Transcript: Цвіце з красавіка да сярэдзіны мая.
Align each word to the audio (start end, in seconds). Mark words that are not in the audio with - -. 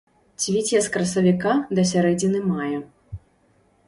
Цвіце 0.43 0.79
з 0.85 0.93
красавіка 0.95 1.51
да 1.79 1.83
сярэдзіны 1.91 2.39
мая. 2.55 2.79